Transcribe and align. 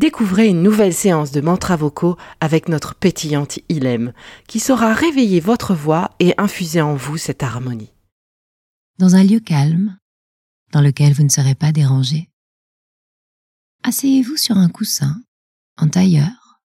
Découvrez 0.00 0.48
une 0.48 0.62
nouvelle 0.62 0.94
séance 0.94 1.30
de 1.30 1.42
mantras 1.42 1.76
vocaux 1.76 2.16
avec 2.40 2.70
notre 2.70 2.94
pétillante 2.94 3.58
Ilem, 3.68 4.14
qui 4.48 4.58
saura 4.58 4.94
réveiller 4.94 5.40
votre 5.40 5.74
voix 5.74 6.16
et 6.20 6.32
infuser 6.38 6.80
en 6.80 6.94
vous 6.94 7.18
cette 7.18 7.42
harmonie. 7.42 7.92
Dans 8.98 9.14
un 9.14 9.22
lieu 9.22 9.40
calme, 9.40 9.98
dans 10.72 10.80
lequel 10.80 11.12
vous 11.12 11.22
ne 11.22 11.28
serez 11.28 11.54
pas 11.54 11.70
dérangé, 11.70 12.30
asseyez-vous 13.82 14.38
sur 14.38 14.56
un 14.56 14.70
coussin, 14.70 15.20
en 15.76 15.86
tailleur, 15.86 16.62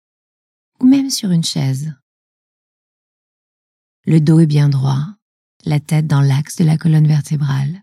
ou 0.79 0.85
même 0.85 1.09
sur 1.09 1.31
une 1.31 1.43
chaise. 1.43 1.91
Le 4.05 4.21
dos 4.21 4.41
est 4.41 4.45
bien 4.45 4.69
droit, 4.69 5.07
la 5.65 5.79
tête 5.79 6.05
dans 6.05 6.21
l'axe 6.21 6.57
de 6.57 6.65
la 6.65 6.77
colonne 6.77 7.07
vertébrale, 7.07 7.81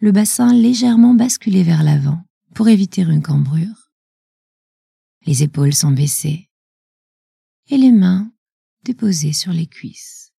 le 0.00 0.12
bassin 0.12 0.52
légèrement 0.52 1.14
basculé 1.14 1.64
vers 1.64 1.82
l'avant 1.82 2.22
pour 2.54 2.68
éviter 2.68 3.02
une 3.02 3.22
cambrure 3.22 3.85
les 5.26 5.42
épaules 5.42 5.74
sont 5.74 5.90
baissées 5.90 6.48
et 7.68 7.76
les 7.76 7.92
mains 7.92 8.30
déposées 8.84 9.32
sur 9.32 9.52
les 9.52 9.66
cuisses. 9.66 10.32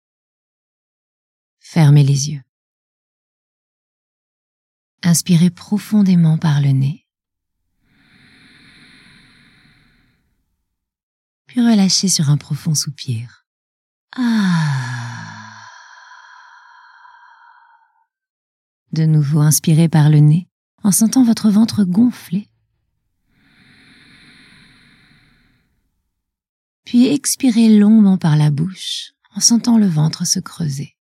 Fermez 1.59 2.05
les 2.05 2.31
yeux. 2.31 2.43
Inspirez 5.03 5.51
profondément 5.51 6.39
par 6.39 6.61
le 6.61 6.71
nez. 6.71 7.07
Puis 11.47 11.61
relâchez 11.61 12.09
sur 12.09 12.31
un 12.31 12.37
profond 12.37 12.75
soupir. 12.75 13.47
Ah. 14.17 15.67
De 18.93 19.05
nouveau 19.05 19.41
inspirez 19.41 19.89
par 19.89 20.09
le 20.11 20.21
nez 20.21 20.49
en 20.85 20.93
sentant 20.93 21.25
votre 21.25 21.51
ventre 21.51 21.85
gonfler 21.85 22.49
puis 26.87 27.09
expirez 27.09 27.69
longuement 27.69 28.17
par 28.17 28.37
la 28.37 28.51
bouche 28.51 29.13
en 29.35 29.41
sentant 29.41 29.77
le 29.77 29.89
ventre 29.89 30.25
se 30.25 30.39
creuser. 30.39 30.97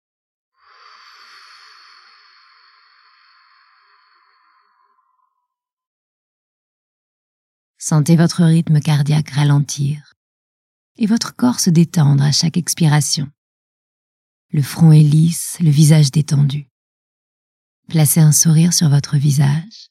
Sentez 7.78 8.16
votre 8.16 8.42
rythme 8.44 8.80
cardiaque 8.80 9.30
ralentir 9.30 10.14
et 10.96 11.06
votre 11.06 11.36
corps 11.36 11.60
se 11.60 11.68
détendre 11.68 12.24
à 12.24 12.32
chaque 12.32 12.56
expiration. 12.56 13.30
Le 14.52 14.62
front 14.62 14.90
est 14.90 15.02
lisse, 15.02 15.58
le 15.60 15.68
visage 15.68 16.10
détendu. 16.10 16.70
Placez 17.88 18.20
un 18.20 18.32
sourire 18.32 18.72
sur 18.72 18.88
votre 18.88 19.18
visage 19.18 19.90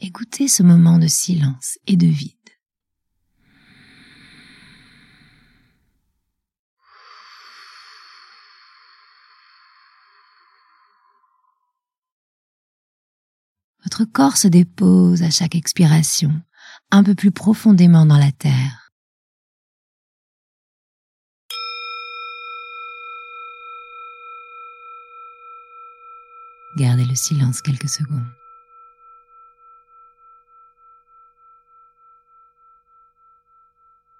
et 0.00 0.10
goûtez 0.10 0.48
ce 0.48 0.64
moment 0.64 0.98
de 0.98 1.06
silence 1.06 1.78
et 1.86 1.96
de 1.96 2.08
vide. 2.08 2.32
Votre 13.98 14.12
corps 14.12 14.36
se 14.36 14.48
dépose 14.48 15.22
à 15.22 15.30
chaque 15.30 15.54
expiration, 15.54 16.42
un 16.90 17.02
peu 17.02 17.14
plus 17.14 17.30
profondément 17.30 18.04
dans 18.04 18.18
la 18.18 18.30
terre. 18.30 18.90
Gardez 26.76 27.06
le 27.06 27.14
silence 27.14 27.62
quelques 27.62 27.88
secondes. 27.88 28.28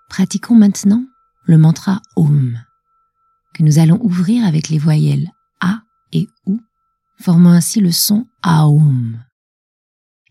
Pratiquons 0.08 0.54
maintenant 0.54 1.04
le 1.44 1.58
mantra 1.58 2.00
Om, 2.16 2.58
que 3.52 3.62
nous 3.62 3.78
allons 3.78 3.98
ouvrir 4.00 4.46
avec 4.46 4.70
les 4.70 4.78
voyelles 4.78 5.30
A 5.60 5.82
et 6.12 6.30
OU, 6.46 6.60
formant 7.20 7.50
ainsi 7.50 7.80
le 7.80 7.92
son 7.92 8.26
Aum. 8.42 9.25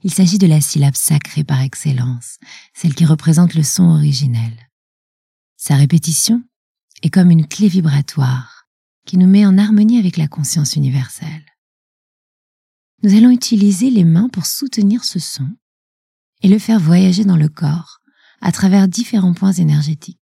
Il 0.06 0.14
s'agit 0.14 0.38
de 0.38 0.46
la 0.46 0.62
syllabe 0.62 0.96
sacrée 0.96 1.44
par 1.44 1.62
excellence, 1.62 2.38
celle 2.76 2.94
qui 2.94 3.06
représente 3.06 3.56
le 3.56 3.64
son 3.64 3.86
originel. 3.86 4.70
Sa 5.58 5.78
répétition 5.78 6.44
est 7.02 7.10
comme 7.10 7.32
une 7.32 7.48
clé 7.48 7.68
vibratoire 7.70 8.68
qui 9.08 9.18
nous 9.18 9.26
met 9.26 9.48
en 9.48 9.58
harmonie 9.58 9.98
avec 9.98 10.18
la 10.18 10.28
conscience 10.28 10.76
universelle. 10.76 11.44
Nous 13.02 13.16
allons 13.16 13.32
utiliser 13.32 13.90
les 13.90 14.04
mains 14.04 14.30
pour 14.30 14.46
soutenir 14.46 15.04
ce 15.04 15.18
son 15.18 15.50
et 16.44 16.50
le 16.50 16.60
faire 16.60 16.80
voyager 16.80 17.26
dans 17.26 17.36
le 17.36 17.50
corps 17.50 18.02
à 18.42 18.52
travers 18.52 18.88
différents 18.88 19.34
points 19.34 19.54
énergétiques. 19.54 20.20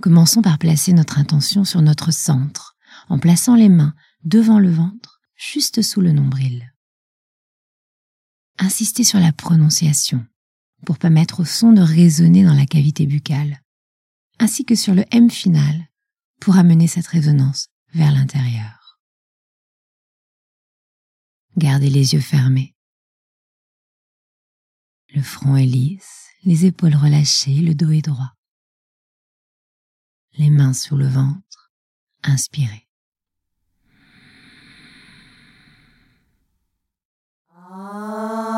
Commençons 0.00 0.40
par 0.40 0.58
placer 0.58 0.92
notre 0.92 1.18
intention 1.18 1.64
sur 1.64 1.82
notre 1.82 2.12
centre 2.12 2.76
en 3.08 3.18
plaçant 3.18 3.56
les 3.56 3.68
mains 3.68 3.96
devant 4.22 4.60
le 4.60 4.70
ventre, 4.70 5.20
juste 5.34 5.82
sous 5.82 6.00
le 6.00 6.12
nombril 6.12 6.71
Insistez 8.62 9.02
sur 9.02 9.18
la 9.18 9.32
prononciation 9.32 10.24
pour 10.86 10.96
permettre 10.96 11.40
au 11.40 11.44
son 11.44 11.72
de 11.72 11.80
résonner 11.80 12.44
dans 12.44 12.54
la 12.54 12.64
cavité 12.64 13.06
buccale, 13.06 13.60
ainsi 14.38 14.64
que 14.64 14.76
sur 14.76 14.94
le 14.94 15.04
M 15.10 15.30
final 15.30 15.88
pour 16.40 16.56
amener 16.56 16.86
cette 16.86 17.08
résonance 17.08 17.70
vers 17.92 18.12
l'intérieur. 18.12 19.00
Gardez 21.56 21.90
les 21.90 22.14
yeux 22.14 22.20
fermés. 22.20 22.76
Le 25.08 25.22
front 25.22 25.56
est 25.56 25.66
lisse, 25.66 26.28
les 26.44 26.64
épaules 26.64 26.94
relâchées, 26.94 27.62
le 27.62 27.74
dos 27.74 27.90
est 27.90 28.02
droit. 28.02 28.32
Les 30.34 30.50
mains 30.50 30.72
sur 30.72 30.96
le 30.96 31.08
ventre, 31.08 31.72
inspirez. 32.22 32.88
Ah. 37.50 38.51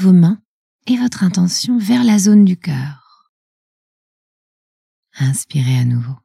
Vos 0.00 0.12
mains 0.12 0.40
et 0.86 0.96
votre 0.96 1.24
intention 1.24 1.78
vers 1.78 2.04
la 2.04 2.18
zone 2.18 2.46
du 2.46 2.56
cœur. 2.56 3.30
Inspirez 5.18 5.78
à 5.78 5.84
nouveau. 5.84 6.16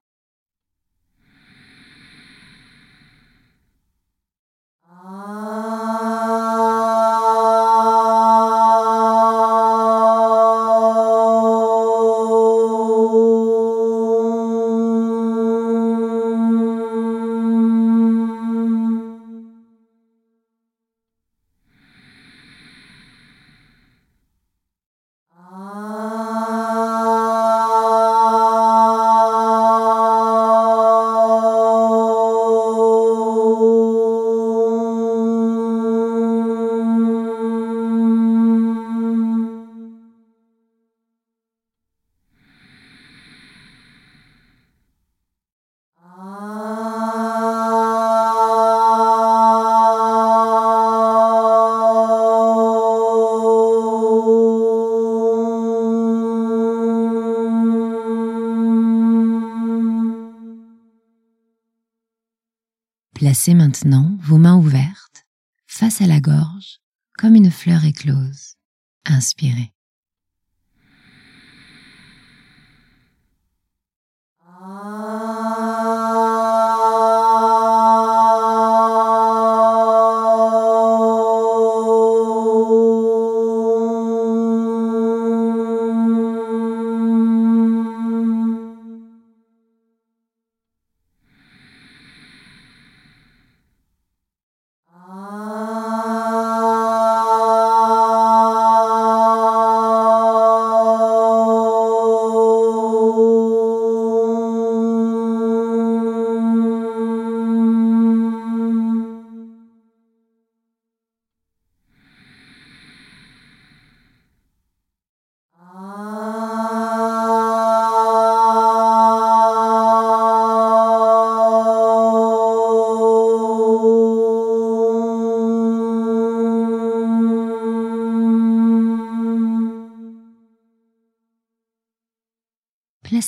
Placez 63.26 63.56
maintenant 63.56 64.16
vos 64.22 64.38
mains 64.38 64.56
ouvertes 64.56 65.26
face 65.66 66.00
à 66.00 66.06
la 66.06 66.20
gorge 66.22 66.78
comme 67.18 67.34
une 67.34 67.50
fleur 67.50 67.84
éclose. 67.84 68.54
Inspirez. 69.04 69.75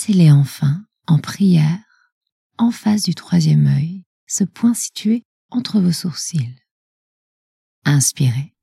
Enfin 0.09 0.86
en 1.06 1.19
prière 1.19 1.80
en 2.57 2.71
face 2.71 3.04
du 3.04 3.13
troisième 3.13 3.68
œil, 3.68 4.06
ce 4.25 4.45
point 4.45 4.74
situé 4.74 5.24
entre 5.51 5.81
vos 5.81 5.92
sourcils. 5.92 6.56
Inspirez. 7.83 8.56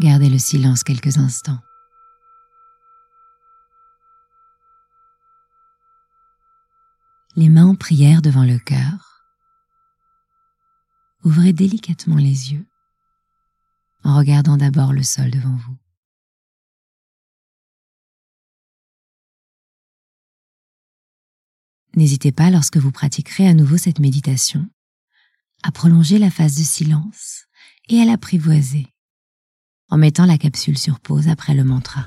Gardez 0.00 0.28
le 0.28 0.38
silence 0.38 0.84
quelques 0.84 1.18
instants. 1.18 1.58
Les 7.34 7.48
mains 7.48 7.66
en 7.66 7.74
prière 7.74 8.22
devant 8.22 8.44
le 8.44 8.58
cœur. 8.58 9.24
Ouvrez 11.24 11.52
délicatement 11.52 12.16
les 12.16 12.52
yeux 12.52 12.64
en 14.04 14.16
regardant 14.16 14.56
d'abord 14.56 14.92
le 14.92 15.02
sol 15.02 15.32
devant 15.32 15.56
vous. 15.56 15.76
N'hésitez 21.96 22.30
pas 22.30 22.50
lorsque 22.50 22.76
vous 22.76 22.92
pratiquerez 22.92 23.48
à 23.48 23.54
nouveau 23.54 23.76
cette 23.76 23.98
méditation 23.98 24.70
à 25.64 25.72
prolonger 25.72 26.20
la 26.20 26.30
phase 26.30 26.54
de 26.54 26.62
silence 26.62 27.46
et 27.88 28.00
à 28.00 28.04
l'apprivoiser 28.04 28.86
en 29.90 29.96
mettant 29.96 30.26
la 30.26 30.38
capsule 30.38 30.78
sur 30.78 31.00
pause 31.00 31.28
après 31.28 31.54
le 31.54 31.64
mantra. 31.64 32.06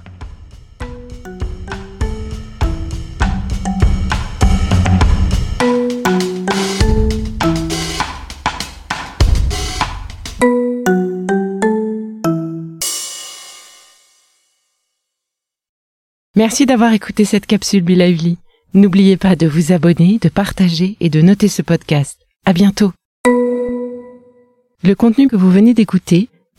Merci 16.36 16.66
d'avoir 16.66 16.94
écouté 16.94 17.24
cette 17.24 17.46
capsule 17.46 17.84
Be 17.84 17.90
Lively. 17.90 18.38
N'oubliez 18.74 19.18
pas 19.18 19.36
de 19.36 19.46
vous 19.46 19.74
abonner, 19.74 20.18
de 20.20 20.30
partager 20.30 20.96
et 21.00 21.10
de 21.10 21.22
noter 21.22 21.48
ce 21.48 21.62
podcast. 21.62 22.20
À 22.46 22.54
bientôt. 22.54 22.94
Le 24.84 24.94
contenu 24.96 25.28
que 25.28 25.36
vous 25.36 25.52
venez 25.52 25.74
d'écouter 25.74 26.30